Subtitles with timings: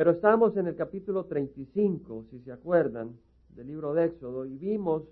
[0.00, 3.18] Pero estamos en el capítulo 35, si se acuerdan,
[3.50, 5.02] del libro de Éxodo, y vimos,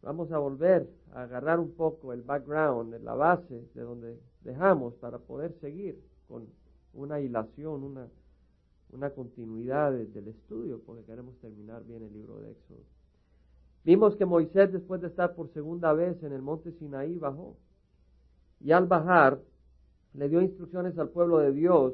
[0.00, 5.18] vamos a volver a agarrar un poco el background, la base de donde dejamos para
[5.18, 6.46] poder seguir con
[6.94, 7.84] una hilación,
[8.90, 12.80] una, continuidad del estudio, porque queremos terminar bien el libro de Éxodo.
[13.84, 17.54] Vimos que Moisés, después de estar por segunda vez en el monte Sinaí, bajó.
[18.60, 19.38] Y al bajar,
[20.14, 21.92] le dio instrucciones al pueblo de Dios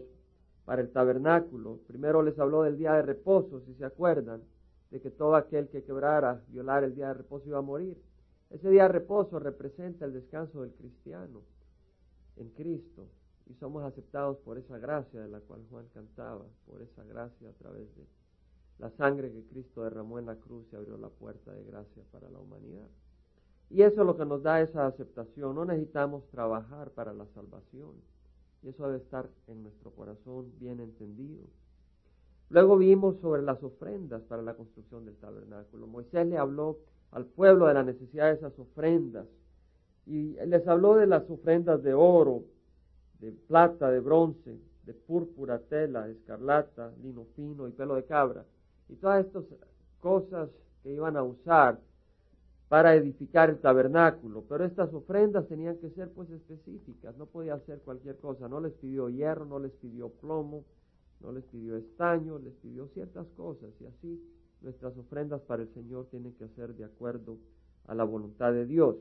[0.67, 1.79] para el tabernáculo.
[1.87, 4.43] Primero les habló del día de reposo, si se acuerdan,
[4.91, 7.97] de que todo aquel que quebrara, violar el día de reposo iba a morir.
[8.51, 11.42] Ese día de reposo representa el descanso del cristiano
[12.37, 13.09] en Cristo
[13.47, 17.53] y somos aceptados por esa gracia de la cual Juan cantaba, por esa gracia a
[17.55, 18.05] través de
[18.78, 22.28] la sangre que Cristo derramó en la cruz y abrió la puerta de gracia para
[22.28, 22.89] la humanidad.
[23.70, 25.55] Y eso es lo que nos da esa aceptación.
[25.55, 27.95] No necesitamos trabajar para la salvación.
[28.66, 31.45] Y eso debe estar en nuestro corazón bien entendido.
[32.48, 35.86] Luego vimos sobre las ofrendas para la construcción del tabernáculo.
[35.86, 36.78] Moisés le habló
[37.12, 39.28] al pueblo de la necesidad de esas ofrendas.
[40.05, 42.42] Y les habló de las ofrendas de oro,
[43.20, 48.44] de plata, de bronce, de púrpura, tela, escarlata, lino fino y pelo de cabra.
[48.89, 49.44] Y todas estas
[50.00, 50.50] cosas
[50.83, 51.78] que iban a usar
[52.69, 54.45] para edificar el tabernáculo.
[54.48, 58.48] Pero estas ofrendas tenían que ser pues específicas, no podía ser cualquier cosa.
[58.48, 60.64] No les pidió hierro, no les pidió plomo,
[61.20, 63.70] no les pidió estaño, les pidió ciertas cosas.
[63.81, 64.22] Y así
[64.62, 67.39] nuestras ofrendas para el Señor tienen que ser de acuerdo
[67.87, 68.97] a la voluntad de Dios.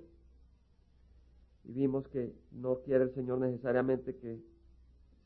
[1.64, 4.40] Y vimos que no quiere el Señor necesariamente que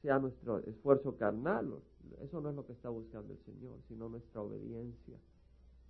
[0.02, 1.73] sea nuestro esfuerzo carnal.
[2.22, 5.17] Eso no es lo que está buscando el Señor, sino nuestra obediencia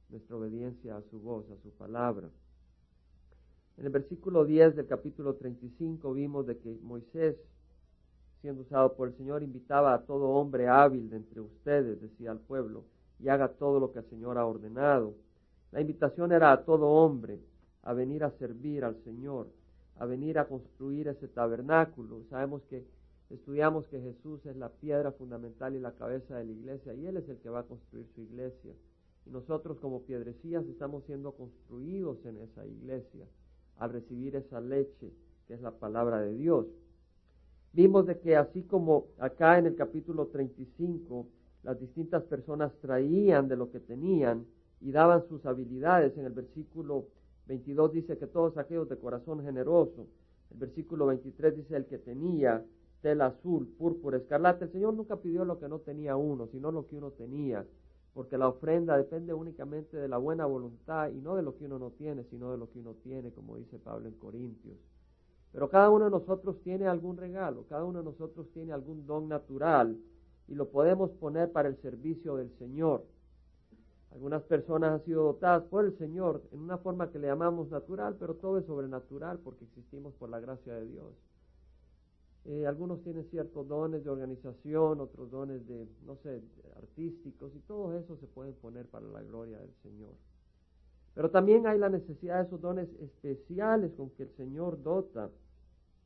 [0.10, 2.30] nuestra obediencia a su voz, a su palabra.
[3.78, 7.38] En el versículo 10 del capítulo 35 vimos de que Moisés,
[8.42, 12.40] siendo usado por el Señor, invitaba a todo hombre hábil de entre ustedes, decía al
[12.40, 12.84] pueblo,
[13.20, 15.14] y haga todo lo que el Señor ha ordenado.
[15.72, 17.40] La invitación era a todo hombre
[17.84, 19.48] a venir a servir al Señor,
[19.98, 22.24] a venir a construir ese tabernáculo.
[22.30, 22.84] Sabemos que
[23.30, 27.18] estudiamos que Jesús es la piedra fundamental y la cabeza de la iglesia, y Él
[27.18, 28.74] es el que va a construir su iglesia
[29.32, 33.26] nosotros como piedrecillas estamos siendo construidos en esa iglesia
[33.78, 35.12] al recibir esa leche
[35.48, 36.66] que es la palabra de Dios.
[37.74, 41.28] Vimos de que así como acá en el capítulo 35
[41.64, 44.46] las distintas personas traían de lo que tenían
[44.82, 47.08] y daban sus habilidades, en el versículo
[47.48, 50.08] 22 dice que todos aquellos de corazón generoso,
[50.52, 52.64] el versículo 23 dice el que tenía
[53.02, 56.88] tela azul, púrpura, escarlata, el Señor nunca pidió lo que no tenía uno, sino lo
[56.88, 57.66] que uno tenía
[58.20, 61.80] porque la ofrenda depende únicamente de la buena voluntad y no de lo que uno
[61.80, 64.76] no tiene, sino de lo que uno tiene, como dice Pablo en Corintios.
[65.54, 69.30] Pero cada uno de nosotros tiene algún regalo, cada uno de nosotros tiene algún don
[69.30, 69.98] natural
[70.50, 73.06] y lo podemos poner para el servicio del Señor.
[74.12, 78.18] Algunas personas han sido dotadas por el Señor en una forma que le llamamos natural,
[78.20, 81.14] pero todo es sobrenatural porque existimos por la gracia de Dios.
[82.46, 86.42] Eh, algunos tienen ciertos dones de organización, otros dones de, no sé,
[86.78, 90.14] artísticos, y todo eso se puede poner para la gloria del Señor.
[91.14, 95.30] Pero también hay la necesidad de esos dones especiales con que el Señor dota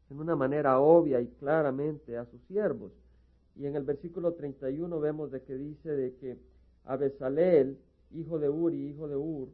[0.10, 2.92] en una manera obvia y claramente a sus siervos.
[3.56, 6.38] Y en el versículo 31 vemos de que dice de que
[6.86, 7.78] a Besaleel,
[8.12, 9.50] hijo de Uri, hijo de Ur,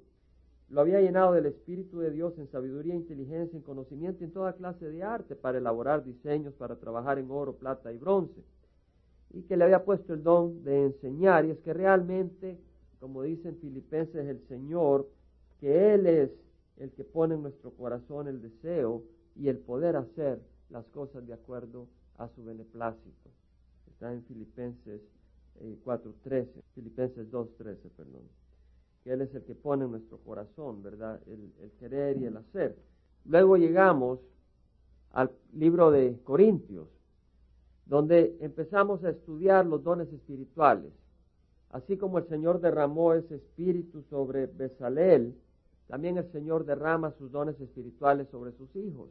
[0.70, 4.88] lo había llenado del Espíritu de Dios en sabiduría, inteligencia, en conocimiento, en toda clase
[4.88, 8.44] de arte para elaborar diseños, para trabajar en oro, plata y bronce.
[9.32, 11.46] Y que le había puesto el don de enseñar.
[11.46, 12.60] Y es que realmente,
[13.00, 15.10] como dicen Filipenses el Señor,
[15.60, 16.30] que Él es
[16.78, 19.04] el que pone en nuestro corazón el deseo
[19.36, 21.88] y el poder hacer las cosas de acuerdo
[22.18, 23.30] a su beneplácito.
[23.88, 25.02] Está en Filipenses
[25.84, 28.49] 4.13, eh, Filipenses 2.13, perdón
[29.04, 31.20] que Él es el que pone en nuestro corazón, ¿verdad?
[31.28, 32.76] El, querer y el hacer.
[33.26, 34.20] Luego llegamos
[35.12, 36.88] al libro de Corintios,
[37.86, 40.92] donde empezamos a estudiar los dones espirituales.
[41.72, 45.36] Así como el Señor derramó ese espíritu sobre Besaleel,
[45.88, 49.10] también el Señor derrama sus dones espirituales sobre sus hijos.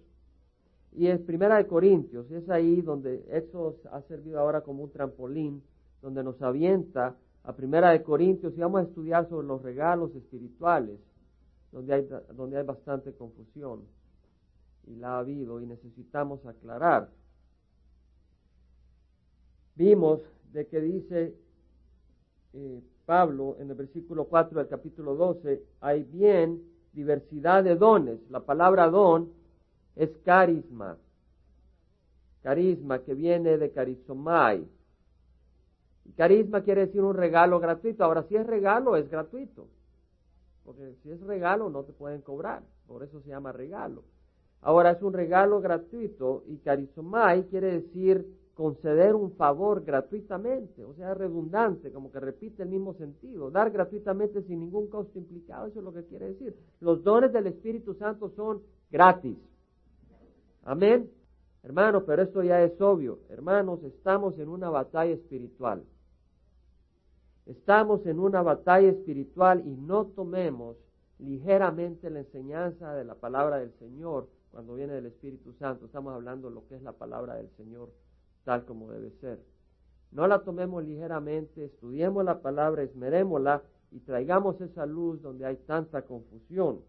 [0.92, 4.90] Y es Primera de Corintios, y es ahí donde eso ha servido ahora como un
[4.90, 5.62] trampolín,
[6.00, 7.16] donde nos avienta
[7.48, 11.00] a Primera de Corintios y vamos a estudiar sobre los regalos espirituales,
[11.72, 13.84] donde hay, donde hay bastante confusión
[14.86, 17.08] y la ha habido y necesitamos aclarar.
[19.76, 20.20] Vimos
[20.52, 21.34] de que dice
[22.52, 26.62] eh, Pablo en el versículo 4 del capítulo 12, hay bien
[26.92, 28.20] diversidad de dones.
[28.28, 29.32] La palabra don
[29.96, 30.98] es carisma,
[32.42, 34.68] carisma que viene de carizomai
[36.12, 38.04] carisma quiere decir un regalo gratuito.
[38.04, 39.68] Ahora, si es regalo, es gratuito.
[40.64, 42.62] Porque si es regalo, no te pueden cobrar.
[42.86, 44.02] Por eso se llama regalo.
[44.60, 48.26] Ahora, es un regalo gratuito y carizomai quiere decir
[48.58, 54.42] conceder un favor gratuitamente, o sea, redundante, como que repite el mismo sentido, dar gratuitamente
[54.42, 56.56] sin ningún costo implicado, eso es lo que quiere decir.
[56.80, 59.38] Los dones del Espíritu Santo son gratis.
[60.64, 61.08] Amén.
[61.62, 63.20] Hermano, pero esto ya es obvio.
[63.28, 65.84] Hermanos, estamos en una batalla espiritual.
[67.48, 70.76] Estamos en una batalla espiritual y no tomemos
[71.18, 75.86] ligeramente la enseñanza de la palabra del Señor cuando viene del Espíritu Santo.
[75.86, 77.88] Estamos hablando de lo que es la palabra del Señor
[78.44, 79.40] tal como debe ser.
[80.12, 83.62] No la tomemos ligeramente, estudiemos la palabra, esmerémosla
[83.92, 86.80] y traigamos esa luz donde hay tanta confusión.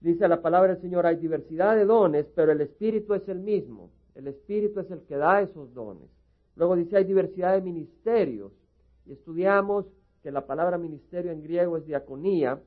[0.00, 3.90] Dice la palabra del Señor, hay diversidad de dones, pero el Espíritu es el mismo.
[4.16, 6.10] El Espíritu es el que da esos dones.
[6.56, 8.52] Luego dice, hay diversidad de ministerios.
[9.06, 9.86] Y estudiamos
[10.22, 12.60] que la palabra ministerio en griego es diaconía,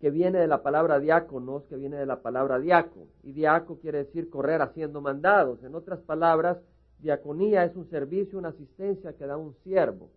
[0.00, 3.08] que viene de la palabra diáconos, que viene de la palabra diaco.
[3.24, 5.62] Y diaco quiere decir correr haciendo mandados.
[5.64, 6.58] En otras palabras,
[7.00, 10.10] diaconía es un servicio, una asistencia que da un siervo.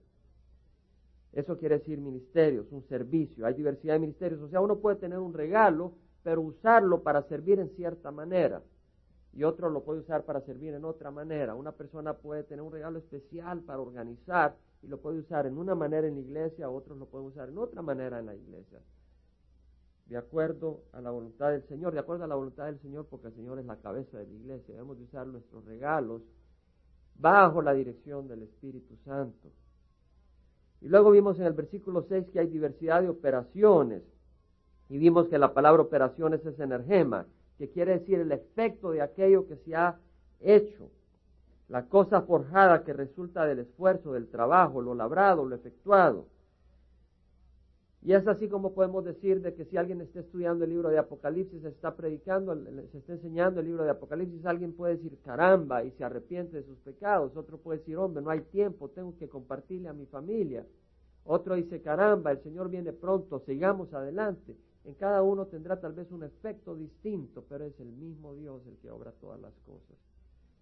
[1.33, 3.45] Eso quiere decir ministerios, un servicio.
[3.45, 4.41] Hay diversidad de ministerios.
[4.41, 5.93] O sea, uno puede tener un regalo,
[6.23, 8.61] pero usarlo para servir en cierta manera.
[9.33, 11.55] Y otro lo puede usar para servir en otra manera.
[11.55, 15.75] Una persona puede tener un regalo especial para organizar y lo puede usar en una
[15.75, 18.79] manera en la iglesia, otros lo pueden usar en otra manera en la iglesia
[20.11, 23.27] de acuerdo a la voluntad del Señor, de acuerdo a la voluntad del Señor, porque
[23.27, 24.73] el Señor es la cabeza de la iglesia.
[24.73, 26.21] Debemos de usar nuestros regalos
[27.15, 29.49] bajo la dirección del Espíritu Santo.
[30.81, 34.03] Y luego vimos en el versículo 6 que hay diversidad de operaciones.
[34.89, 37.25] Y vimos que la palabra operaciones es energema,
[37.57, 39.97] que quiere decir el efecto de aquello que se ha
[40.41, 40.89] hecho.
[41.71, 46.25] La cosa forjada que resulta del esfuerzo, del trabajo, lo labrado, lo efectuado.
[48.01, 50.97] Y es así como podemos decir de que si alguien está estudiando el libro de
[50.97, 52.53] Apocalipsis, se está predicando,
[52.91, 56.63] se está enseñando el libro de Apocalipsis, alguien puede decir caramba y se arrepiente de
[56.63, 57.37] sus pecados.
[57.37, 60.65] Otro puede decir, hombre, no hay tiempo, tengo que compartirle a mi familia.
[61.23, 64.57] Otro dice, caramba, el Señor viene pronto, sigamos adelante.
[64.83, 68.75] En cada uno tendrá tal vez un efecto distinto, pero es el mismo Dios el
[68.79, 70.10] que obra todas las cosas.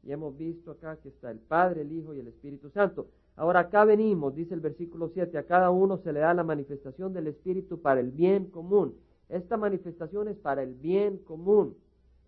[0.04, 3.08] Y hemos visto acá que está el Padre, el Hijo y el Espíritu Santo.
[3.36, 7.14] Ahora acá venimos, dice el versículo 7, a cada uno se le da la manifestación
[7.14, 8.96] del Espíritu para el bien común.
[9.30, 11.78] Esta manifestación es para el bien común.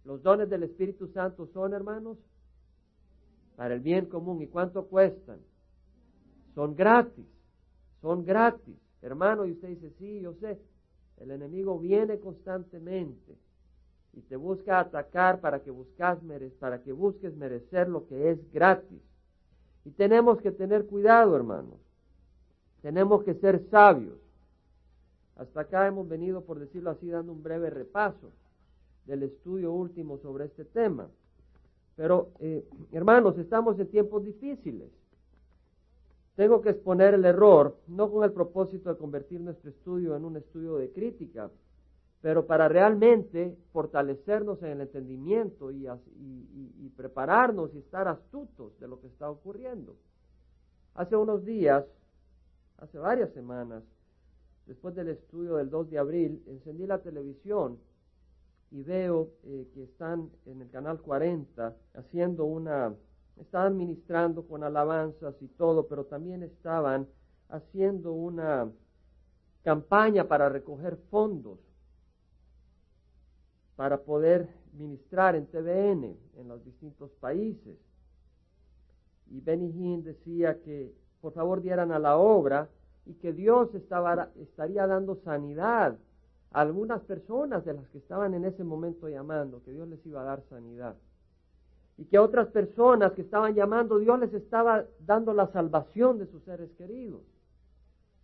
[0.05, 2.17] Los dones del Espíritu Santo son, hermanos,
[3.55, 4.41] para el bien común.
[4.41, 5.39] ¿Y cuánto cuestan?
[6.55, 7.25] Son gratis,
[8.01, 8.75] son gratis.
[9.01, 10.59] Hermano, y usted dice, sí, yo sé,
[11.17, 13.35] el enemigo viene constantemente
[14.13, 16.19] y te busca atacar para que, buscas,
[16.59, 19.01] para que busques merecer lo que es gratis.
[19.85, 21.79] Y tenemos que tener cuidado, hermanos.
[22.81, 24.17] Tenemos que ser sabios.
[25.35, 28.31] Hasta acá hemos venido, por decirlo así, dando un breve repaso
[29.05, 31.09] del estudio último sobre este tema.
[31.95, 34.89] Pero, eh, hermanos, estamos en tiempos difíciles.
[36.35, 40.37] Tengo que exponer el error, no con el propósito de convertir nuestro estudio en un
[40.37, 41.49] estudio de crítica,
[42.21, 45.87] pero para realmente fortalecernos en el entendimiento y,
[46.95, 49.95] prepararnos y estar astutos de lo que está ocurriendo.
[50.93, 51.83] Hace unos días,
[52.77, 53.83] hace varias semanas,
[54.67, 57.79] después del estudio del 2 de abril, encendí la televisión
[58.69, 62.93] y veo eh, que están en el canal 40 haciendo una,
[63.37, 67.07] estaban ministrando con alabanzas y todo, pero también estaban
[67.49, 68.69] haciendo una
[69.63, 71.70] campaña para recoger fondos
[73.81, 77.79] para poder ministrar en TVN en los distintos países.
[79.31, 82.69] Y Benny Hinn decía que por favor dieran a la obra
[83.07, 85.97] y que Dios estaba, estaría dando sanidad
[86.51, 90.21] a algunas personas de las que estaban en ese momento llamando, que Dios les iba
[90.21, 90.95] a dar sanidad.
[91.97, 96.27] Y que a otras personas que estaban llamando, Dios les estaba dando la salvación de
[96.27, 97.23] sus seres queridos.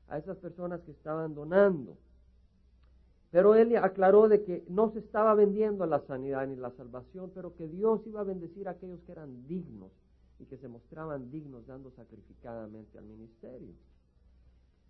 [0.07, 1.97] A esas personas que estaban donando.
[3.31, 7.55] Pero él aclaró de que no se estaba vendiendo la sanidad ni la salvación, pero
[7.55, 9.91] que Dios iba a bendecir a aquellos que eran dignos
[10.39, 13.73] y que se mostraban dignos dando sacrificadamente al ministerio.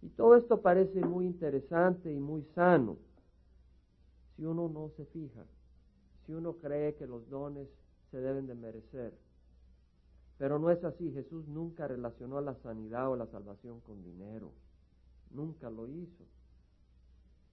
[0.02, 2.98] Y todo esto parece muy interesante y muy sano
[4.36, 5.44] si uno no se fija,
[6.26, 7.68] si uno cree que los dones
[8.12, 9.14] se deben de merecer.
[10.38, 14.52] Pero no es así, Jesús nunca relacionó la sanidad o la salvación con dinero,
[15.32, 16.26] nunca lo hizo.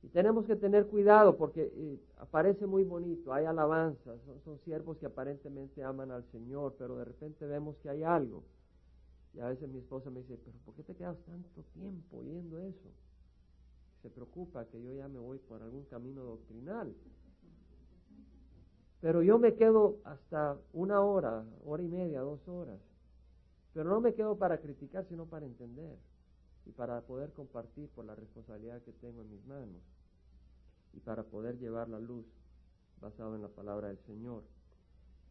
[0.05, 5.07] Y tenemos que tener cuidado porque eh, aparece muy bonito, hay alabanzas, son, siervos que
[5.07, 8.45] aparentemente aman al Señor, pero de repente vemos que hay algo.
[9.33, 12.59] Y a veces mi esposa me dice, pero ¿por qué te quedas tanto tiempo oyendo
[12.59, 12.91] eso?
[14.03, 16.95] Se preocupa que yo ya me voy por algún camino doctrinal.
[19.01, 22.79] Pero yo me quedo hasta una hora, hora y media, dos horas.
[23.73, 25.97] Pero no me quedo para criticar, sino para entender
[26.67, 29.94] y para poder compartir por la responsabilidad que tengo en mis manos
[30.95, 32.25] y para poder llevar la luz
[33.01, 34.43] basado en la palabra del Señor.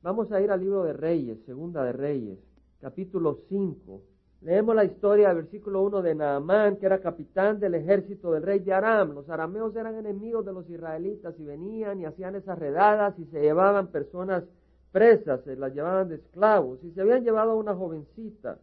[0.01, 2.39] Vamos a ir al libro de Reyes, segunda de Reyes,
[2.81, 4.01] capítulo 5.
[4.41, 8.59] Leemos la historia del versículo 1 de Naamán, que era capitán del ejército del rey
[8.59, 9.13] de Aram.
[9.13, 13.39] Los arameos eran enemigos de los israelitas y venían y hacían esas redadas y se
[13.39, 14.43] llevaban personas
[14.91, 16.83] presas, se las llevaban de esclavos.
[16.83, 18.59] Y se habían llevado a una jovencita,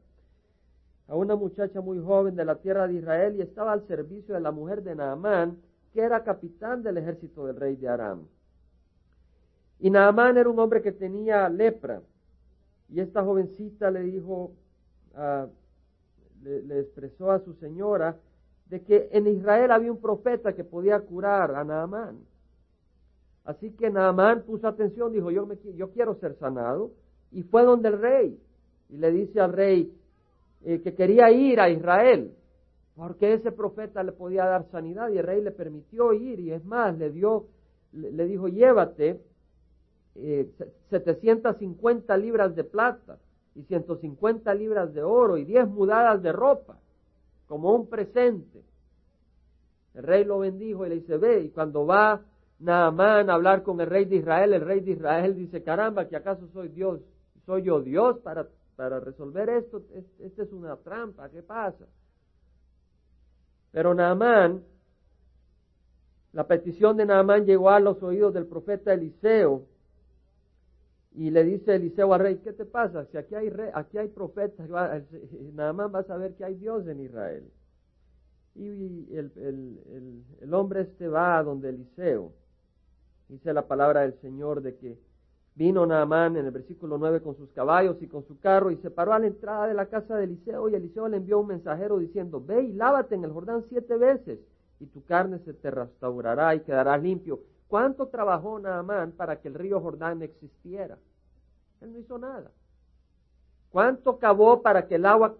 [1.09, 4.40] a una muchacha muy joven de la tierra de Israel y estaba al servicio de
[4.40, 5.57] la mujer de Naamán,
[5.92, 8.26] que era capitán del ejército del rey de Aram.
[9.80, 12.02] Y Naamán era un hombre que tenía lepra.
[12.88, 14.52] Y esta jovencita le dijo,
[16.42, 18.16] le, expresó a su señora
[18.66, 22.18] de que en Israel había un profeta que podía curar a Naamán.
[23.44, 26.92] Así que Naamán puso atención, dijo, yo, me, yo quiero ser sanado.
[27.32, 28.40] Y fue donde el rey.
[28.90, 29.92] Y le dice al rey
[30.62, 32.35] eh, que quería ir a Israel,
[33.00, 35.09] porque ese profeta le podía dar sanidad.
[35.09, 36.38] Y el rey le permitió ir.
[36.38, 37.47] Y es más, le dio,
[37.92, 39.19] le dijo, llévate
[40.90, 43.19] 750 eh, libras de plata
[43.54, 46.76] y 150 libras de oro y 10 mudadas de ropa,
[47.47, 48.62] como un presente.
[49.95, 52.21] El rey lo bendijo y le dice, ve, y cuando va
[52.59, 56.16] Naamán a hablar con el rey de Israel, el rey de Israel dice, caramba, que
[56.16, 57.00] acaso soy Dios,
[57.47, 59.83] soy yo Dios para, para resolver esto,
[60.19, 61.87] esta es una trampa, ¿qué pasa?
[63.73, 64.62] Pero Naamán,
[66.33, 69.67] la petición de Naamán llegó a los oídos del profeta Eliseo,
[71.12, 73.05] y le dice Eliseo al rey, ¿qué te pasa?
[73.07, 74.69] Si aquí hay, aquí hay profetas,
[75.55, 77.50] nada más vas a ver que hay Dios en Israel.
[78.55, 82.33] Y el, el, el, hombre este va a donde Eliseo.
[83.29, 84.99] Dice la palabra del Señor de que
[85.54, 88.90] vino Naamán en el versículo 9 con sus caballos y con su carro y se
[88.90, 91.99] paró a la entrada de la casa de Eliseo y Eliseo le envió un mensajero
[91.99, 94.38] diciendo, ve y lávate en el Jordán siete veces
[94.78, 97.40] y tu carne se te restaurará y quedarás limpio.
[97.69, 100.99] ¿Cuánto trabajó Naamán para que el río Jordán existiera?
[101.80, 102.50] Él no hizo nada.
[103.71, 105.37] ¿Cuánto cavó para que el agua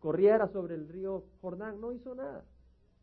[0.00, 1.80] corriera sobre el río Jordán?
[1.80, 2.44] No hizo nada.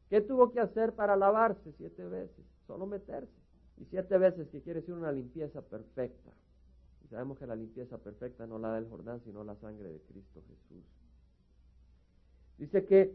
[0.10, 2.44] ¿Qué tuvo que hacer para lavarse siete veces?
[2.66, 3.32] Solo meterse.
[3.78, 6.32] Y siete veces que quiere decir una limpieza perfecta.
[7.12, 10.42] Sabemos que la limpieza perfecta no la da el Jordán, sino la sangre de Cristo
[10.48, 10.84] Jesús.
[12.58, 13.14] Dice que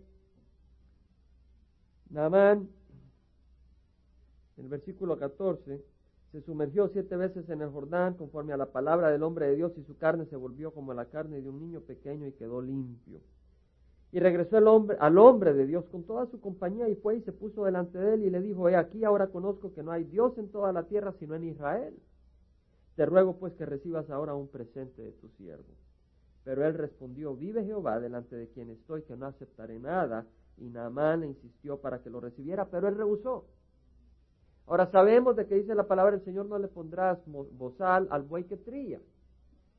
[2.10, 2.68] Naamán
[4.56, 5.84] en el versículo 14,
[6.32, 9.72] se sumergió siete veces en el Jordán conforme a la palabra del hombre de Dios
[9.76, 13.20] y su carne se volvió como la carne de un niño pequeño y quedó limpio.
[14.12, 17.22] Y regresó el hombre, al hombre de Dios con toda su compañía y fue y
[17.22, 20.04] se puso delante de él y le dijo, he aquí ahora conozco que no hay
[20.04, 21.94] Dios en toda la tierra sino en Israel.
[22.96, 25.74] Te ruego pues que recibas ahora un presente de tu siervo.
[26.44, 30.26] Pero él respondió, vive Jehová delante de quien estoy, que no aceptaré nada.
[30.56, 33.44] Y Naamán insistió para que lo recibiera, pero él rehusó.
[34.66, 38.44] Ahora sabemos de que dice la palabra, el Señor no le pondrás bozal al buey
[38.44, 39.00] que trilla.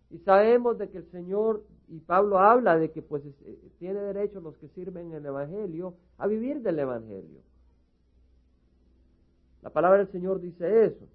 [0.10, 4.40] Y sabemos de que el Señor, y Pablo habla de que pues eh, tiene derecho
[4.40, 7.42] los que sirven en el Evangelio a vivir del Evangelio.
[9.62, 11.08] La palabra del Señor dice eso.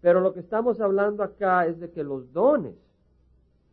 [0.00, 2.76] Pero lo que estamos hablando acá es de que los dones,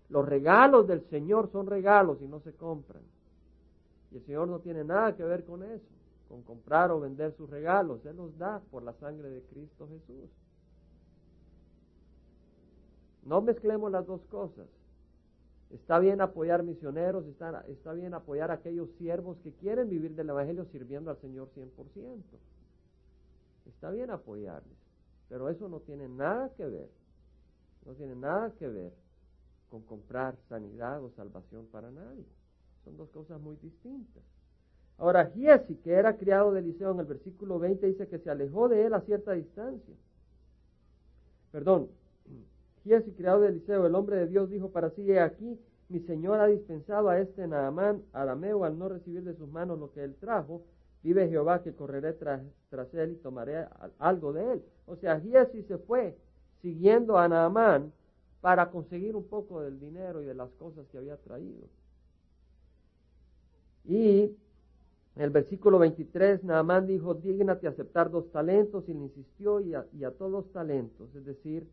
[0.10, 3.04] los regalos del Señor son regalos y no se compran.
[4.12, 5.96] Y el Señor no tiene nada que ver con eso
[6.28, 8.06] con comprar o vender sus regalos.
[8.06, 10.30] Él los da por la sangre de Cristo Jesús.
[13.24, 14.68] No mezclemos las dos cosas.
[15.72, 20.66] Está bien apoyar misioneros, está, bien apoyar a aquellos siervos que quieren vivir del Evangelio
[20.66, 22.22] sirviendo al Señor 100%.
[23.66, 24.78] Está bien apoyarles,
[25.30, 26.90] pero eso no tiene nada que ver,
[27.86, 28.94] no tiene nada que ver
[29.70, 32.26] con comprar sanidad o salvación para nadie.
[32.84, 34.24] Son dos cosas muy distintas.
[34.98, 38.70] Ahora, Giesi, que era criado de Eliseo, en el versículo 20 dice que se alejó
[38.70, 39.96] de él a cierta distancia.
[41.52, 41.90] Perdón,
[42.84, 46.40] Giesi, criado de Eliseo, el hombre de Dios, dijo para sí, he aquí, mi Señor
[46.40, 50.16] ha dispensado a este Naamán arameo al no recibir de sus manos lo que él
[50.16, 50.64] trajo.
[51.06, 52.42] Vive Jehová que correré tras,
[52.96, 53.68] él y tomaré
[54.00, 54.66] algo de él.
[54.88, 56.18] O sea, Giesi se fue
[56.64, 57.94] siguiendo a Naamán
[58.42, 61.68] para conseguir un poco del dinero y de las cosas que había traído.
[63.84, 64.36] Y
[65.16, 69.86] en el versículo 23, Naamán dijo, dígnate aceptar dos talentos, y le insistió, y a,
[69.94, 71.68] y a todos talentos, es decir,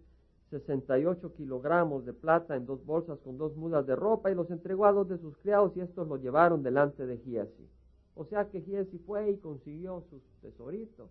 [0.51, 4.85] 68 kilogramos de plata en dos bolsas con dos mudas de ropa y los entregó
[4.85, 7.67] a dos de sus criados y estos lo llevaron delante de Giesi.
[8.15, 11.11] O sea que Giesi fue y consiguió sus tesoritos.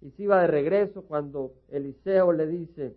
[0.00, 2.96] Y se iba de regreso cuando Eliseo le dice,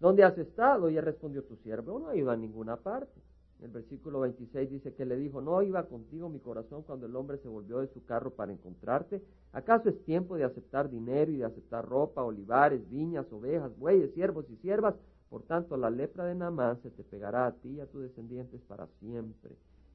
[0.00, 0.90] ¿dónde has estado?
[0.90, 3.20] Y él respondió, tu siervo no ido a ninguna parte.
[3.62, 7.38] El versículo 26 dice que le dijo, no iba contigo mi corazón cuando el hombre
[7.38, 9.22] se volvió de su carro para encontrarte.
[9.52, 14.50] ¿Acaso es tiempo de aceptar dinero y de aceptar ropa, olivares, viñas, ovejas, bueyes, siervos
[14.50, 14.96] y siervas?
[15.30, 18.60] Por tanto, la lepra de Naamán se te pegará a ti y a tus descendientes
[18.62, 19.52] para siempre.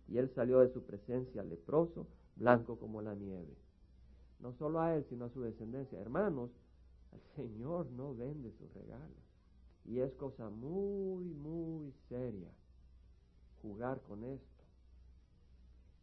[0.08, 3.56] Y él salió de su presencia leproso, blanco como la nieve.
[4.40, 6.00] No solo a él, sino a su descendencia.
[6.00, 6.52] Hermanos,
[7.14, 9.18] el Señor no vende sus regalos.
[9.86, 12.52] Y es cosa muy, muy seria
[13.62, 14.64] jugar con esto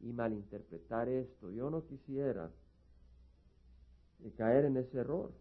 [0.00, 1.50] y malinterpretar esto.
[1.50, 2.50] Yo no quisiera
[4.37, 5.33] caer en ese error,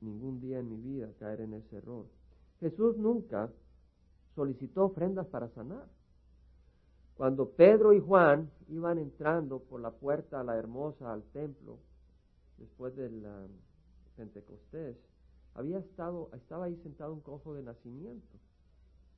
[0.00, 2.06] ningún día en mi vida caer en ese error.
[2.60, 3.50] Jesús nunca
[4.34, 5.86] solicitó ofrendas para sanar.
[7.20, 11.76] Cuando Pedro y Juan iban entrando por la puerta a la hermosa al templo,
[12.56, 13.22] después del
[14.16, 14.96] Pentecostés,
[15.54, 18.38] había estado, estaba ahí sentado un cojo de nacimiento.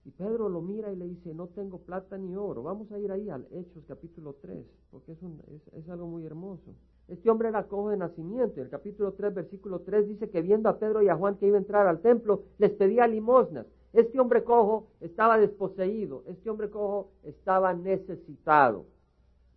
[0.04, 2.64] Y Pedro lo mira y le dice, no tengo plata ni oro.
[2.64, 5.40] Vamos a ir ahí al Hechos capítulo 3, porque es, un,
[5.72, 6.74] es, algo muy hermoso.
[7.06, 8.60] Este hombre era cojo de nacimiento.
[8.60, 11.56] El capítulo 3, versículo 3 dice que viendo a Pedro y a Juan que iba
[11.56, 13.66] a entrar al templo, les pedía limosnas.
[13.92, 16.22] Este hombre cojo estaba desposeído.
[16.26, 18.86] Este hombre cojo estaba necesitado.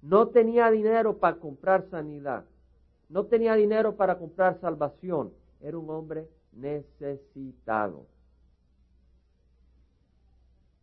[0.01, 2.45] No tenía dinero para comprar sanidad.
[3.09, 5.31] No tenía dinero para comprar salvación.
[5.61, 8.07] Era un hombre necesitado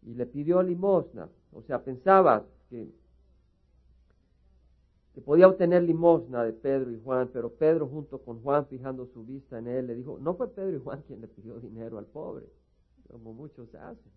[0.05, 1.29] y le pidió limosna.
[1.53, 2.91] O sea, pensaba que,
[5.25, 9.59] podía obtener limosna de Pedro y Juan, pero Pedro junto con Juan, fijando su vista
[9.59, 12.47] en él, le dijo, no fue Pedro y Juan quien le pidió dinero al pobre,
[13.13, 14.11] como muchos hacen.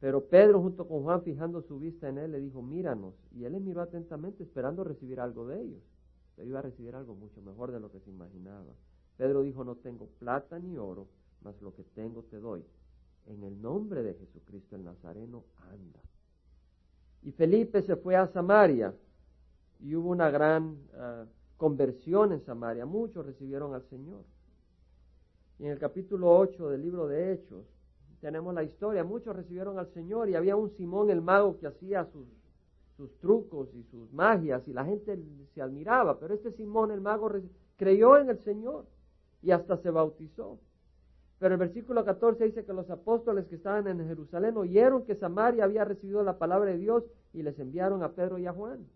[0.00, 3.14] Pero Pedro junto con Juan, fijando su vista en él, le dijo, míranos.
[3.32, 5.82] Y él le miró atentamente esperando recibir algo de ellos.
[6.36, 8.74] Pero iba a recibir algo mucho mejor de lo que se imaginaba.
[9.16, 11.08] Pedro dijo, no tengo plata ni oro,
[11.42, 12.64] mas lo que tengo te doy
[13.28, 16.00] en el nombre de Jesucristo el Nazareno, anda.
[17.22, 18.94] Y Felipe se fue a Samaria
[19.80, 21.24] y hubo una gran ah,
[21.56, 22.86] conversión en Samaria.
[22.86, 24.24] Muchos recibieron al Señor.
[25.58, 27.66] En el capítulo 8 del libro de Hechos
[28.20, 29.02] tenemos la historia.
[29.02, 32.28] Muchos recibieron al Señor y había un Simón el mago que hacía sus,
[32.96, 35.18] sus trucos y sus magias y la gente
[35.54, 36.20] se admiraba.
[36.20, 37.32] Pero este Simón el mago
[37.76, 38.86] creyó en el Señor
[39.42, 40.60] y hasta se bautizó.
[41.40, 45.64] Pero el versículo 14 dice que los apóstoles que estaban en Jerusalén oyeron que Samaria
[45.64, 48.86] había recibido la palabra de Dios y les enviaron a Pedro y a Juan,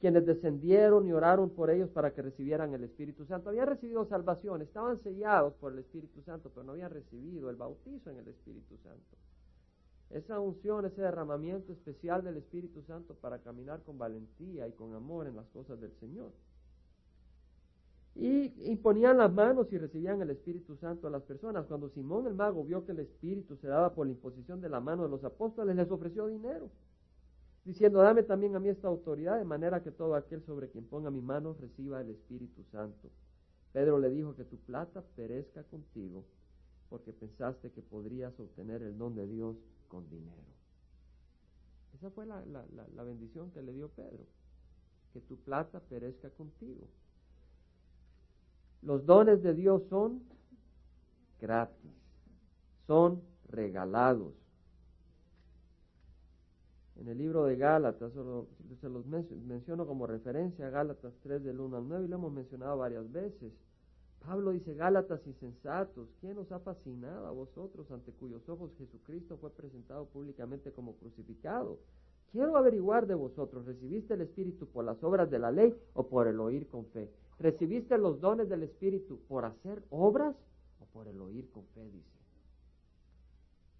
[0.00, 3.48] quienes descendieron y oraron por ellos para que recibieran el Espíritu Santo.
[3.48, 8.10] Habían recibido salvación, estaban sellados por el Espíritu Santo, pero no habían recibido el bautizo
[8.10, 9.16] en el Espíritu Santo.
[10.10, 15.26] Esa unción, ese derramamiento especial del Espíritu Santo para caminar con valentía y con amor
[15.26, 16.30] en las cosas del Señor.
[18.14, 21.66] Y imponían las manos y recibían el Espíritu Santo a las personas.
[21.66, 24.80] Cuando Simón el mago vio que el Espíritu se daba por la imposición de la
[24.80, 26.70] mano de los apóstoles, les ofreció dinero,
[27.66, 31.10] diciendo, dame también a mí esta autoridad, de manera que todo aquel sobre quien ponga
[31.10, 33.10] mi mano reciba el Espíritu Santo.
[33.72, 36.24] Pedro le dijo que tu plata perezca contigo,
[36.88, 39.56] porque pensaste que podrías obtener el don de Dios
[39.88, 40.54] con dinero.
[41.94, 44.24] Esa fue la, la bendición que le dio Pedro,
[45.12, 46.86] que tu plata perezca contigo.
[48.82, 50.22] Los dones de Dios son
[51.40, 51.90] gratis,
[52.86, 54.34] son regalados.
[56.98, 58.12] En el libro de Gálatas,
[58.80, 62.78] se los menciono como referencia, Gálatas 3 del 1 al 9, y lo hemos mencionado
[62.78, 63.52] varias veces.
[64.20, 69.50] Pablo dice, Gálatas insensatos, ¿quién os ha fascinado a vosotros ante cuyos ojos Jesucristo fue
[69.50, 71.78] presentado públicamente como crucificado?
[72.32, 76.26] Quiero averiguar de vosotros, ¿recibiste el Espíritu por las obras de la ley o por
[76.26, 77.10] el oír con fe?
[77.38, 80.34] ¿Recibiste los dones del Espíritu por hacer obras
[80.80, 81.84] o por el oír con fe?
[81.90, 82.16] Dice.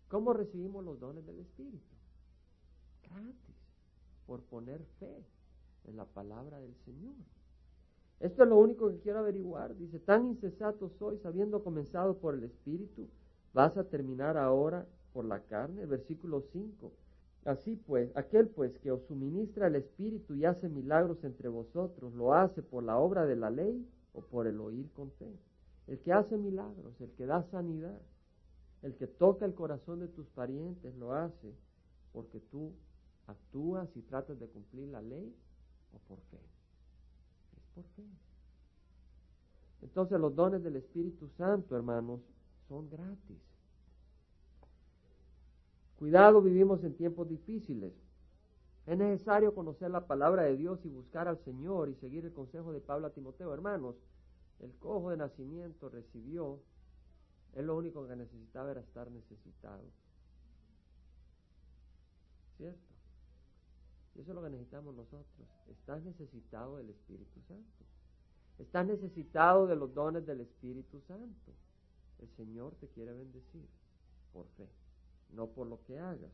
[0.09, 1.96] ¿Cómo recibimos los dones del Espíritu?
[3.11, 3.57] Gratis,
[4.27, 5.25] por poner fe
[5.85, 7.15] en la palabra del Señor.
[8.21, 9.77] Esto es lo único que quiero averiguar.
[9.77, 13.09] Dice, tan incesato sois, habiendo comenzado por el Espíritu,
[13.53, 15.85] vas a terminar ahora por la carne.
[15.87, 16.93] Versículo 5.
[17.45, 22.35] Así pues, aquel pues que os suministra el Espíritu y hace milagros entre vosotros, ¿lo
[22.35, 25.33] hace por la obra de la ley o por el oír con fe?
[25.87, 28.01] El que hace milagros, el que da sanidad,
[28.83, 31.55] el que toca el corazón de tus parientes, lo hace
[32.17, 32.73] porque tú
[33.27, 35.35] actúas y tratas de cumplir la ley
[35.93, 36.41] o por fe.
[37.57, 38.05] Es por fe.
[39.83, 42.21] Entonces los dones del Espíritu Santo, hermanos,
[42.69, 43.39] son gratis.
[45.99, 47.93] Cuidado, vivimos en tiempos difíciles.
[48.87, 52.73] Es necesario conocer la palabra de Dios y buscar al Señor y seguir el consejo
[52.73, 53.53] de Pablo a Timoteo.
[53.53, 53.97] Hermanos,
[54.61, 56.61] el cojo de nacimiento recibió,
[57.55, 59.83] es lo único que necesitaba era estar necesitado.
[62.59, 62.86] ¿Cierto?
[64.17, 65.47] Y eso es lo que necesitamos nosotros.
[65.69, 67.85] Estás necesitado del Espíritu Santo.
[68.59, 71.53] Estás necesitado de los dones del Espíritu Santo.
[72.19, 73.69] El Señor te quiere bendecir
[74.33, 74.69] por fe,
[75.35, 76.33] no por lo que hagas.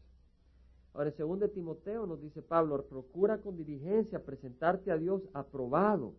[0.95, 6.15] Ahora, en 2 Timoteo nos dice Pablo, procura con diligencia presentarte a Dios aprobado,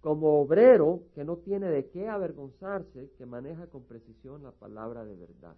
[0.00, 5.16] como obrero que no tiene de qué avergonzarse, que maneja con precisión la palabra de
[5.16, 5.56] verdad.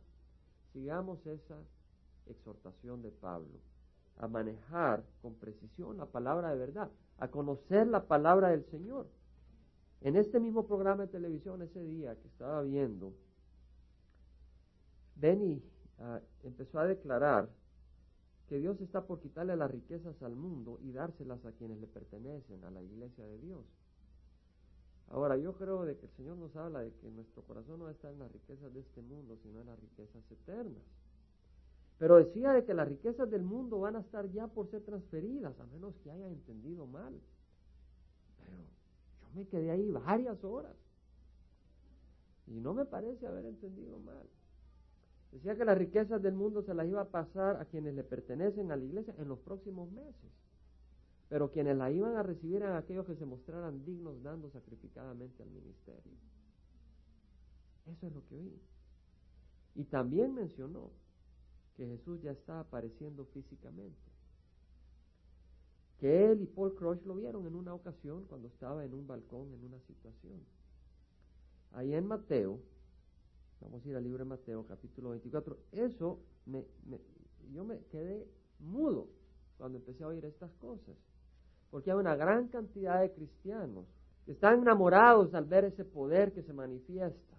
[0.73, 1.59] Sigamos esa
[2.27, 3.61] exhortación de Pablo,
[4.19, 9.07] a manejar con precisión la palabra de verdad, a conocer la palabra del Señor.
[10.01, 13.15] En este mismo programa de televisión, ese día que estaba viendo,
[15.17, 15.63] Benny
[15.99, 17.49] ah, empezó a declarar
[18.49, 22.65] que Dios está por quitarle las riquezas al mundo y dárselas a quienes le pertenecen,
[22.65, 23.65] a la iglesia de Dios.
[25.09, 28.11] Ahora, yo creo de que el Señor nos habla de que nuestro corazón no está
[28.11, 30.83] en las riquezas de este mundo, sino en las riquezas eternas.
[32.03, 35.57] Pero decía de que las riquezas del mundo van a estar ya por ser transferidas,
[35.61, 37.15] a menos que haya entendido mal.
[38.41, 38.57] Pero
[39.21, 40.75] yo me quedé ahí varias horas
[42.49, 44.27] y no me parece haber entendido mal.
[45.31, 48.73] Decía que las riquezas del mundo se las iba a pasar a quienes le pertenecen
[48.73, 50.33] a la iglesia en los próximos meses.
[51.29, 55.51] Pero quienes la iban a recibir eran aquellos que se mostraran dignos dando sacrificadamente al
[55.51, 56.15] ministerio.
[57.87, 58.61] Eso es lo que oí.
[59.77, 60.91] Y también mencionó
[61.77, 63.99] que Jesús ya está apareciendo físicamente.
[65.99, 69.53] Que él y Paul Crush lo vieron en una ocasión cuando estaba en un balcón
[69.53, 70.41] en una situación.
[71.73, 72.59] Ahí en Mateo,
[73.61, 75.57] vamos a ir al libro de Mateo, capítulo 24.
[75.73, 76.65] Eso, me,
[77.53, 78.27] yo me quedé
[78.59, 79.09] mudo
[79.57, 80.97] cuando empecé a oír estas cosas.
[81.71, 83.87] Porque hay una gran cantidad de cristianos
[84.27, 87.37] que están enamorados al ver ese poder que se manifiesta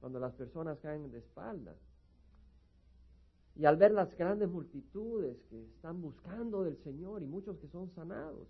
[0.00, 1.76] cuando las personas caen de espaldas.
[3.58, 7.90] Y al ver las grandes multitudes que están buscando del Señor y muchos que son
[7.94, 8.46] sanados.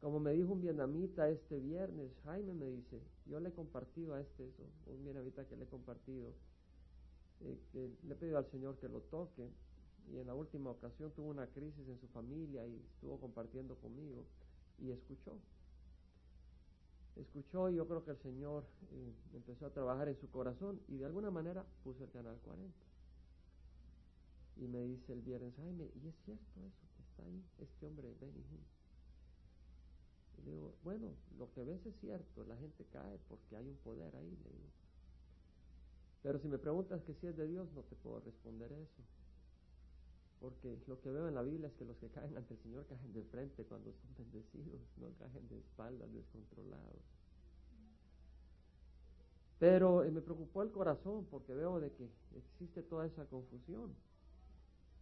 [0.00, 4.20] Como me dijo un vietnamita este viernes, Jaime me dice, yo le he compartido a
[4.20, 6.32] este, eso, un vietnamita que le he compartido,
[7.40, 9.50] eh, que le he pedido al Señor que lo toque
[10.12, 14.24] y en la última ocasión tuvo una crisis en su familia y estuvo compartiendo conmigo
[14.78, 15.38] y escuchó.
[17.16, 20.96] Escuchó y yo creo que el Señor eh, empezó a trabajar en su corazón y
[20.96, 22.89] de alguna manera puso el canal 40.
[24.60, 28.44] Y me dice el viernes, Jaime, ¿y es cierto eso está ahí, este hombre, Benny
[30.36, 33.76] Y le digo, bueno, lo que ves es cierto, la gente cae porque hay un
[33.78, 34.70] poder ahí, le digo.
[36.22, 39.02] Pero si me preguntas que si es de Dios, no te puedo responder eso.
[40.40, 42.84] Porque lo que veo en la Biblia es que los que caen ante el Señor
[42.86, 47.00] caen de frente cuando son bendecidos, no caen de espaldas descontrolados.
[49.58, 53.94] Pero me preocupó el corazón porque veo de que existe toda esa confusión.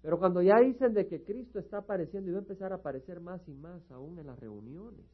[0.02, 3.20] Pero cuando ya dicen de que Cristo está apareciendo y va a empezar a aparecer
[3.20, 5.06] más y más aún en las reuniones,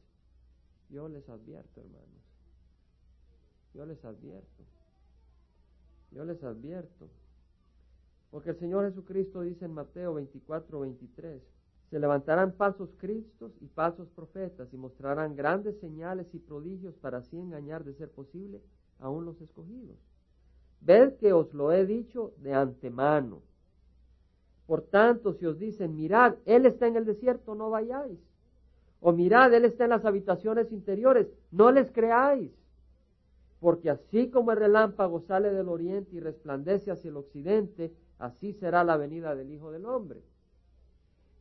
[0.89, 2.23] yo les advierto, hermanos,
[3.73, 4.63] yo les advierto,
[6.11, 7.09] yo les advierto,
[8.29, 11.41] porque el Señor Jesucristo dice en Mateo 24, 23,
[11.89, 17.37] se levantarán falsos cristos y falsos profetas y mostrarán grandes señales y prodigios para así
[17.37, 18.61] engañar de ser posible
[18.99, 19.97] aún los escogidos.
[20.81, 23.41] Ved que os lo he dicho de antemano.
[24.67, 28.19] Por tanto, si os dicen, mirad, Él está en el desierto, no vayáis.
[28.99, 32.51] O mirad, Él está en las habitaciones interiores, no les creáis.
[33.59, 38.83] Porque así como el relámpago sale del oriente y resplandece hacia el occidente, así será
[38.83, 40.21] la venida del Hijo del Hombre.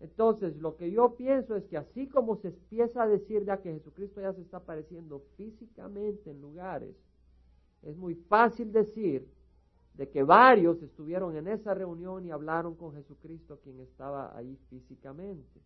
[0.01, 3.73] Entonces, lo que yo pienso es que así como se empieza a decir ya que
[3.73, 6.95] Jesucristo ya se está apareciendo físicamente en lugares,
[7.83, 9.27] es muy fácil decir
[9.95, 15.61] de que varios estuvieron en esa reunión y hablaron con Jesucristo, quien estaba ahí físicamente.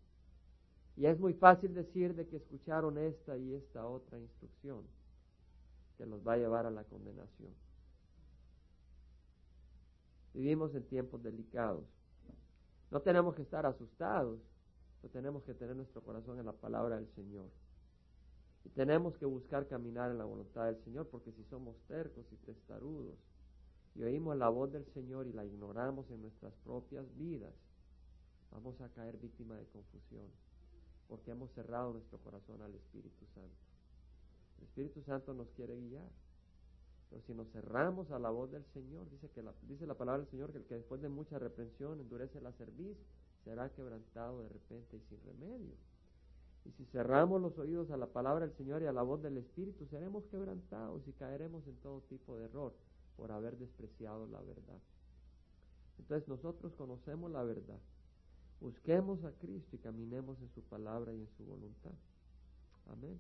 [0.96, 4.82] Y es muy fácil decir de que escucharon esta y esta otra instrucción
[5.96, 7.52] que los va a llevar a la condenación.
[10.34, 11.84] Vivimos en tiempos delicados.
[12.90, 14.40] No tenemos que estar asustados,
[15.00, 17.46] pero tenemos que tener nuestro corazón en la palabra del Señor.
[18.64, 22.36] Y tenemos que buscar caminar en la voluntad del Señor, porque si somos tercos y
[22.36, 23.16] testarudos,
[23.98, 27.52] y oímos la voz del Señor y la ignoramos en nuestras propias vidas,
[28.52, 30.26] vamos a caer víctima de confusión,
[31.08, 33.56] porque hemos cerrado nuestro corazón al Espíritu Santo.
[34.58, 36.08] El Espíritu Santo nos quiere guiar.
[37.11, 40.20] Pero si nos cerramos a la voz del Señor, dice que la, dice la palabra
[40.20, 42.96] del Señor que el que después de mucha reprensión endurece la cerviz,
[43.42, 45.74] será quebrantado de repente y sin remedio.
[46.66, 49.38] Y si cerramos los oídos a la palabra del Señor y a la voz del
[49.38, 52.74] Espíritu, seremos quebrantados y caeremos en todo tipo de error
[53.18, 54.81] por haber despreciado la verdad.
[55.98, 57.81] Entonces nosotros conocemos la verdad.
[58.61, 61.92] Busquemos a Cristo y caminemos en su palabra y en su voluntad.
[62.90, 63.18] Amén.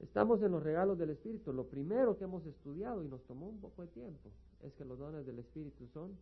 [0.00, 1.52] Estamos en los regalos del Espíritu.
[1.52, 4.30] Lo primero que hemos estudiado y nos tomó un poco de tiempo
[4.62, 6.16] es que los dones del Espíritu son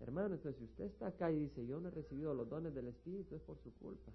[0.00, 2.88] Hermano, entonces si usted está acá y dice, yo no he recibido los dones del
[2.88, 4.12] Espíritu, es por su culpa.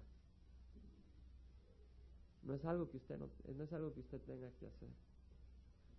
[2.42, 4.88] No es algo que usted, no, no es algo que usted tenga que hacer.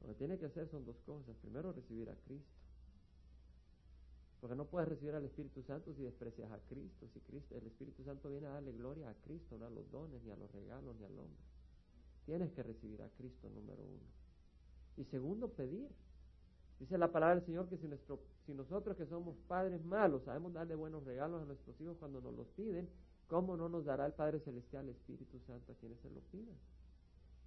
[0.02, 1.36] Lo que tiene que hacer son dos cosas.
[1.38, 2.62] Primero, recibir a Cristo.
[4.40, 7.08] Porque no puedes recibir al Espíritu Santo si desprecias a Cristo.
[7.14, 10.24] Si Cristo, el Espíritu Santo viene a darle gloria a Cristo, no a los dones,
[10.24, 11.40] ni a los regalos, ni al hombre.
[12.26, 14.02] Tienes que recibir a Cristo, número uno.
[14.98, 15.88] Y segundo, pedir.
[16.80, 20.52] Dice la palabra del Señor que si, nuestro, si nosotros que somos padres malos sabemos
[20.54, 22.90] darle buenos regalos a nuestros hijos cuando nos los piden,
[23.32, 26.58] ¿cómo no nos dará el Padre Celestial, el Espíritu Santo a quienes se lo pidan?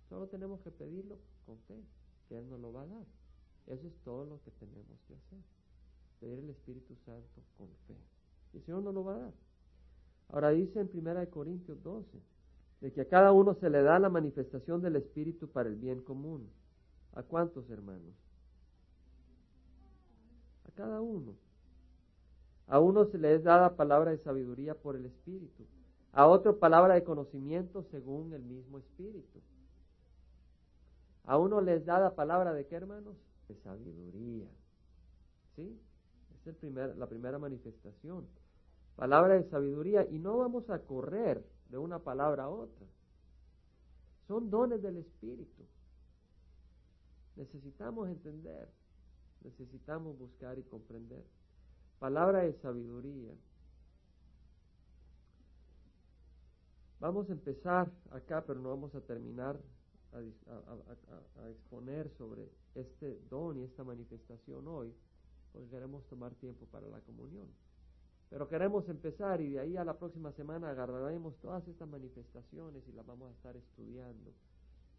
[0.08, 1.78] Solo tenemos que pedirlo con fe,
[2.26, 3.06] que Él nos lo va a dar.
[3.66, 5.38] Eso es todo lo que tenemos que hacer.
[6.20, 7.94] Pedir el Espíritu Santo con fe.
[8.54, 9.32] Y el Señor nos lo va a dar.
[10.30, 12.18] Ahora dice en 1 Corintios 12,
[12.80, 16.02] de que a cada uno se le da la manifestación del Espíritu para el bien
[16.02, 16.48] común.
[17.12, 18.14] ¿A cuántos hermanos?
[20.74, 21.36] cada uno.
[22.66, 25.64] A uno se le es dada palabra de sabiduría por el Espíritu,
[26.12, 29.40] a otro palabra de conocimiento según el mismo Espíritu.
[31.24, 33.16] A uno les dada palabra de qué, hermanos?
[33.48, 34.48] De sabiduría.
[35.56, 35.80] ¿Sí?
[36.46, 38.26] Es primer, la primera manifestación.
[38.96, 40.06] Palabra de sabiduría.
[40.10, 42.86] Y no vamos a correr de una palabra a otra.
[44.28, 45.62] Son dones del Espíritu.
[47.36, 48.68] Necesitamos entender
[49.44, 51.22] necesitamos buscar y comprender.
[51.98, 53.32] Palabra de sabiduría.
[57.00, 59.60] Vamos a empezar acá, pero no vamos a terminar
[60.12, 64.94] a, exponer sobre este don y esta manifestación hoy,
[65.52, 67.48] porque queremos tomar tiempo para la comunión.
[68.30, 72.92] Pero queremos empezar y de ahí a la próxima semana agarraremos todas estas manifestaciones y
[72.92, 74.32] las vamos a estar estudiando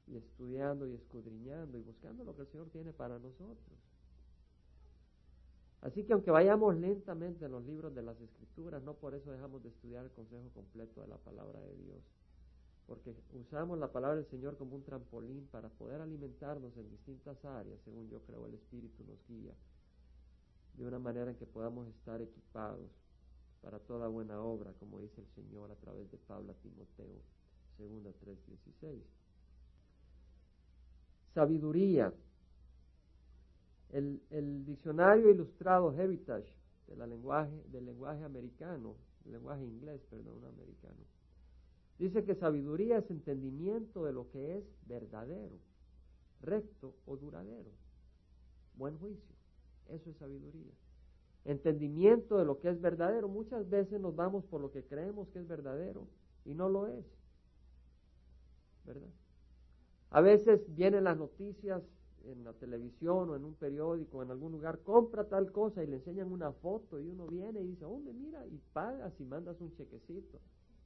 [0.08, 3.80] y estudiando y escudriñando y buscando lo que el Señor tiene para nosotros.
[5.86, 9.62] Así que aunque vayamos lentamente en los libros de las Escrituras, no por eso dejamos
[9.62, 12.00] de estudiar el consejo completo de la palabra de Dios,
[12.88, 17.80] porque usamos la palabra del Señor como un trampolín para poder alimentarnos en distintas áreas,
[17.86, 19.54] según yo creo el Espíritu nos guía,
[20.74, 22.90] de una manera en que podamos estar equipados
[23.62, 27.22] para toda buena obra, como dice el Señor a través de Pablo a Timoteo,
[27.78, 29.04] 2 3:16.
[31.36, 32.12] Sabiduría
[33.92, 36.54] el, diccionario ilustrado Heritage
[36.88, 38.96] de lenguaje, del lenguaje americano,
[39.26, 41.04] lenguaje inglés, perdón, americano,
[41.98, 45.58] dice que sabiduría es entendimiento de lo que es verdadero,
[46.42, 47.72] recto o duradero.
[48.76, 49.36] Buen juicio,
[49.90, 50.74] eso es sabiduría.
[51.46, 53.28] Entendimiento de lo que es verdadero.
[53.28, 56.08] Muchas veces nos vamos por lo que creemos que es verdadero
[56.44, 57.06] y no lo es.
[58.84, 59.10] ¿Verdad?
[60.10, 61.84] A veces vienen las noticias
[62.26, 65.98] en la televisión o en un periódico, en algún lugar, compra tal cosa y le
[65.98, 69.74] enseñan una foto y uno viene y dice, hombre, mira, y pagas y mandas un
[69.76, 70.40] chequecito.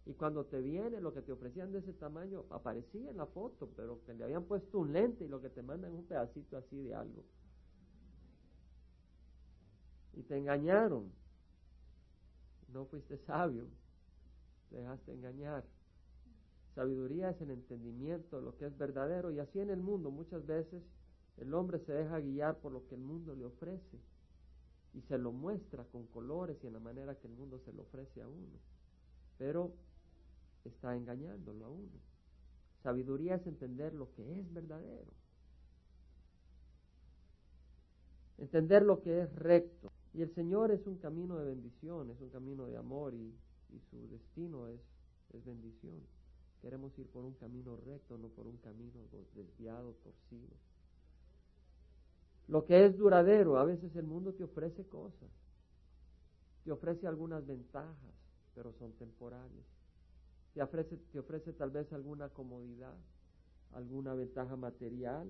[0.06, 3.70] Y cuando te viene lo que te ofrecían de ese tamaño aparecía en la foto,
[3.76, 6.82] pero que le habían puesto un lente y lo que te mandan un pedacito así
[6.82, 7.24] de algo.
[10.14, 11.12] Y te engañaron.
[12.74, 13.66] No fuiste sabio,
[14.70, 15.64] te dejaste engañar.
[16.76, 20.46] Sabiduría es el entendimiento de lo que es verdadero y así en el mundo muchas
[20.46, 20.84] veces
[21.40, 23.98] el hombre se deja guiar por lo que el mundo le ofrece
[24.94, 27.84] y se lo muestra con colores y en la manera que el mundo se lo
[27.84, 28.60] ofrece a uno.
[29.38, 29.74] Pero
[30.66, 32.00] está engañándolo a uno.
[32.84, 35.12] Sabiduría es entender lo que es verdadero.
[38.38, 39.92] Entender lo que es recto.
[40.14, 43.34] Y el Señor es un camino de bendición, es un camino de amor y,
[43.92, 44.82] su destino es,
[45.34, 46.02] es bendición.
[46.62, 49.00] Queremos ir por un camino recto, no por un camino
[49.36, 50.58] desviado, torcido.
[52.50, 55.30] Lo que es duradero, a veces el mundo te ofrece cosas,
[56.64, 58.14] te ofrece algunas ventajas,
[58.56, 59.66] pero son temporales.
[60.56, 62.96] Te ofrece, te ofrece tal vez alguna comodidad,
[63.74, 65.30] alguna ventaja material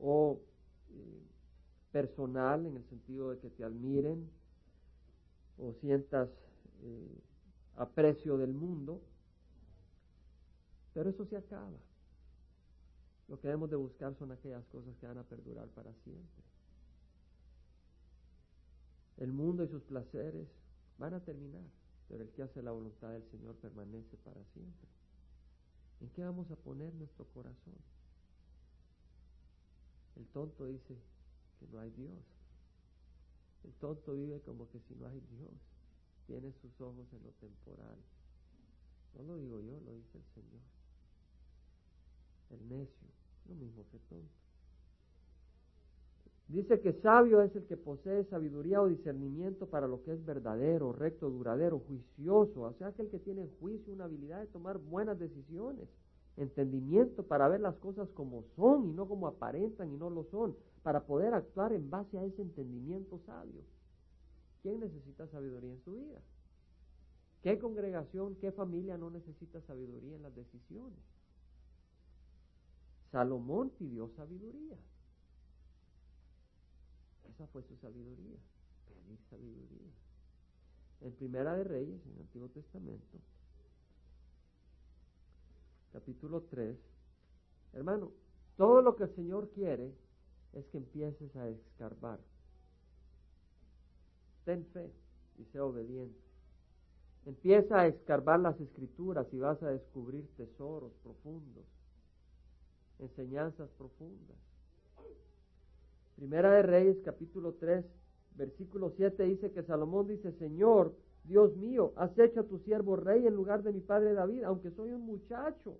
[0.00, 0.40] o
[0.90, 1.22] eh,
[1.92, 4.28] personal en el sentido de que te admiren
[5.58, 6.28] o sientas
[6.82, 7.20] eh,
[7.76, 9.00] aprecio del mundo,
[10.92, 11.78] pero eso se acaba.
[13.28, 16.44] Lo que debemos de buscar son aquellas cosas que van a perdurar para siempre.
[19.16, 20.46] El mundo y sus placeres
[20.98, 21.64] van a terminar,
[22.08, 24.88] pero el que hace la voluntad del Señor permanece para siempre.
[26.00, 27.74] ¿En qué vamos a poner nuestro corazón?
[30.16, 30.96] El tonto dice
[31.58, 32.18] que no hay Dios.
[33.64, 35.52] El tonto vive como que si no hay Dios,
[36.26, 37.96] tiene sus ojos en lo temporal.
[39.14, 40.75] No lo digo yo, lo dice el Señor.
[42.50, 43.08] El necio,
[43.48, 44.46] lo mismo que tonto.
[46.48, 50.92] Dice que sabio es el que posee sabiduría o discernimiento para lo que es verdadero,
[50.92, 52.62] recto, duradero, juicioso.
[52.62, 55.88] O sea, aquel que tiene juicio, una habilidad de tomar buenas decisiones,
[56.36, 60.56] entendimiento para ver las cosas como son y no como aparentan y no lo son,
[60.84, 63.62] para poder actuar en base a ese entendimiento sabio.
[64.62, 66.20] ¿Quién necesita sabiduría en su vida?
[67.42, 71.15] ¿Qué congregación, qué familia no necesita sabiduría en las decisiones?
[73.10, 74.76] Salomón pidió sabiduría.
[77.30, 78.38] Esa fue su sabiduría,
[78.88, 79.92] pedir sabiduría.
[81.02, 83.18] En Primera de Reyes, en el Antiguo Testamento,
[85.92, 86.76] capítulo 3,
[87.74, 88.10] hermano,
[88.56, 89.92] todo lo que el Señor quiere
[90.54, 92.18] es que empieces a escarbar.
[94.44, 94.90] Ten fe
[95.38, 96.18] y sé obediente.
[97.26, 101.64] Empieza a escarbar las escrituras y vas a descubrir tesoros profundos,
[102.98, 104.36] enseñanzas profundas.
[106.16, 107.84] Primera de Reyes, capítulo 3,
[108.36, 113.26] versículo 7 dice que Salomón dice, Señor, Dios mío, has hecho a tu siervo rey
[113.26, 115.78] en lugar de mi padre David, aunque soy un muchacho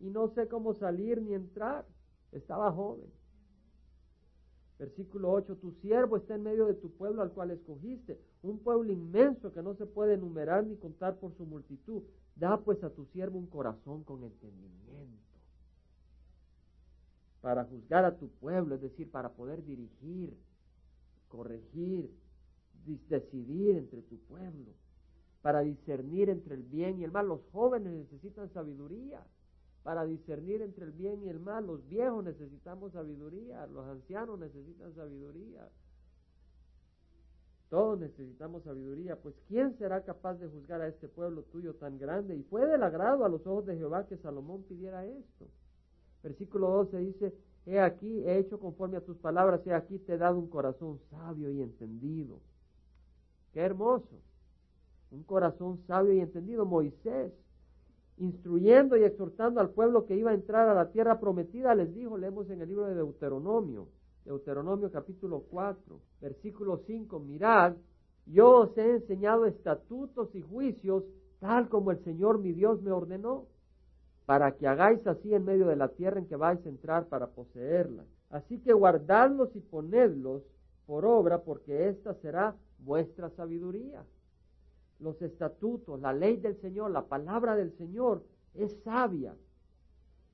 [0.00, 1.86] y no sé cómo salir ni entrar.
[2.32, 3.10] Estaba joven.
[4.78, 8.92] Versículo 8, tu siervo está en medio de tu pueblo al cual escogiste, un pueblo
[8.92, 12.02] inmenso que no se puede enumerar ni contar por su multitud.
[12.36, 14.87] Da pues a tu siervo un corazón con entendimiento
[17.40, 20.36] para juzgar a tu pueblo, es decir, para poder dirigir,
[21.28, 22.10] corregir,
[23.08, 24.72] decidir entre tu pueblo,
[25.42, 27.28] para discernir entre el bien y el mal.
[27.28, 29.24] Los jóvenes necesitan sabiduría
[29.82, 31.66] para discernir entre el bien y el mal.
[31.66, 35.68] Los viejos necesitamos sabiduría, los ancianos necesitan sabiduría.
[37.70, 42.34] Todos necesitamos sabiduría, pues ¿quién será capaz de juzgar a este pueblo tuyo tan grande?
[42.34, 45.46] Y fue del agrado a los ojos de Jehová que Salomón pidiera esto.
[46.22, 47.34] Versículo 12 dice,
[47.66, 50.98] he aquí, he hecho conforme a tus palabras, he aquí te he dado un corazón
[51.10, 52.40] sabio y entendido.
[53.52, 54.20] Qué hermoso.
[55.10, 56.64] Un corazón sabio y entendido.
[56.64, 57.32] Moisés,
[58.18, 62.18] instruyendo y exhortando al pueblo que iba a entrar a la tierra prometida, les dijo,
[62.18, 63.88] leemos en el libro de Deuteronomio,
[64.24, 67.76] Deuteronomio capítulo 4, versículo 5, mirad,
[68.26, 71.04] yo os he enseñado estatutos y juicios
[71.40, 73.46] tal como el Señor mi Dios me ordenó
[74.28, 77.28] para que hagáis así en medio de la tierra en que vais a entrar para
[77.28, 78.04] poseerla.
[78.28, 80.42] Así que guardadlos y ponedlos
[80.84, 84.04] por obra, porque esta será vuestra sabiduría.
[85.00, 89.34] Los estatutos, la ley del Señor, la palabra del Señor es sabia.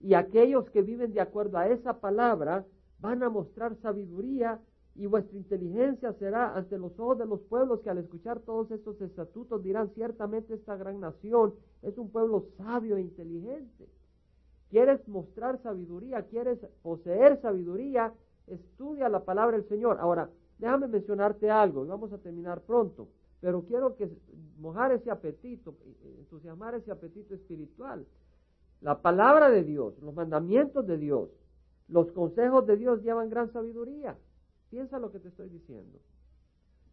[0.01, 2.67] Y aquellos que viven de acuerdo a esa palabra
[2.99, 4.59] van a mostrar sabiduría
[4.97, 9.01] y vuestra inteligencia será ante los ojos de los pueblos que al escuchar todos estos
[9.01, 13.89] estatutos dirán ciertamente esta gran nación es un pueblo sabio e inteligente.
[14.71, 16.23] ¿Quieres mostrar sabiduría?
[16.23, 18.13] ¿Quieres poseer sabiduría?
[18.47, 19.99] Estudia la palabra del Señor.
[20.01, 23.09] Ahora, déjame mencionarte algo y vamos a terminar pronto,
[23.41, 24.09] pero quiero que
[24.59, 25.75] mojar ese apetito,
[26.21, 28.07] entusiasmar ese apetito espiritual.
[28.81, 31.31] La palabra de Dios, los mandamientos de Dios,
[31.89, 34.17] los consejos de Dios llevan gran sabiduría.
[34.75, 36.01] Piensa lo que te estoy diciendo.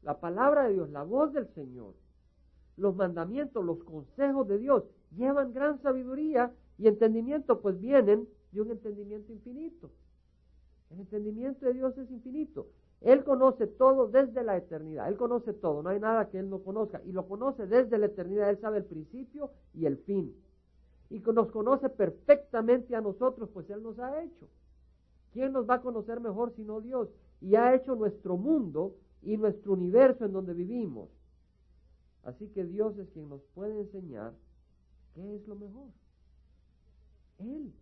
[0.04, 1.96] La palabra de Dios, la voz del Señor,
[2.78, 4.84] los mandamientos, los consejos de Dios
[5.17, 9.89] llevan gran sabiduría y entendimiento, pues vienen de un entendimiento infinito.
[10.91, 12.67] El entendimiento de Dios es infinito.
[13.02, 15.08] Él conoce todo desde la eternidad.
[15.08, 15.82] Él conoce todo.
[15.82, 17.02] No hay nada que Él no conozca.
[17.04, 18.52] Y lo conoce desde la eternidad.
[18.52, 20.36] Él sabe el principio y el fin.
[21.10, 24.48] Y nos conoce perfectamente a nosotros, pues Él nos ha hecho.
[25.34, 27.10] ¿Quién nos va a conocer mejor sino Dios?
[27.42, 31.10] Y ha hecho nuestro mundo y nuestro universo en donde vivimos.
[32.24, 34.34] Así que Dios es quien nos puede enseñar
[35.16, 35.88] qué es lo mejor.
[37.39, 37.74] Él.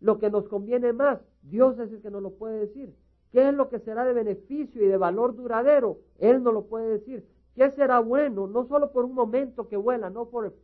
[0.00, 2.94] Lo que nos conviene más, Dios es el que nos lo puede decir.
[3.30, 6.00] ¿Qué es lo que será de beneficio y de valor duradero?
[6.18, 7.26] Él nos lo puede decir.
[7.54, 8.46] ¿Qué será bueno?
[8.46, 10.54] No solo por un momento que vuela, no por,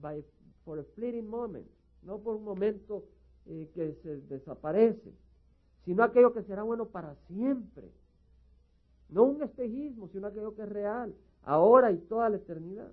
[0.00, 0.24] by,
[0.66, 1.66] a fleeting moment,
[2.02, 3.04] no por un momento
[3.46, 5.12] eh, que se desaparece,
[5.88, 7.90] sino aquello que será bueno para siempre.
[9.08, 11.14] No un espejismo, sino aquello que es real,
[11.44, 12.92] ahora y toda la eternidad.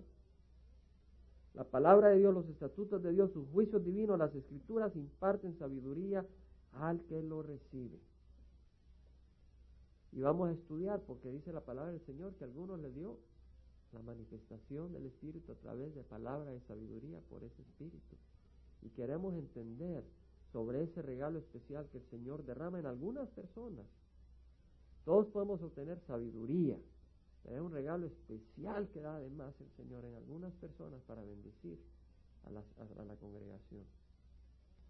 [1.56, 6.26] La palabra de Dios, los estatutos de Dios, sus juicios divinos, las escrituras imparten sabiduría
[6.72, 8.00] al que lo recibe.
[10.14, 13.20] Y vamos a estudiar porque dice la palabra del Señor que algunos le dio
[13.92, 18.16] la manifestación del Espíritu a través de palabra de sabiduría por ese Espíritu.
[18.84, 20.06] Y queremos entender
[20.56, 23.86] sobre ese regalo especial que el Señor derrama en algunas personas.
[25.04, 26.78] Todos podemos obtener sabiduría,
[27.44, 31.78] es un regalo especial que da además el Señor en algunas personas para bendecir
[32.46, 33.84] a la congregación.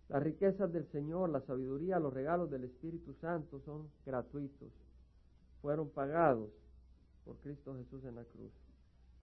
[0.07, 4.72] Las riquezas del Señor, la sabiduría, los regalos del Espíritu Santo son gratuitos.
[5.63, 6.51] Fueron pagados
[7.24, 8.51] por Cristo Jesús en la cruz.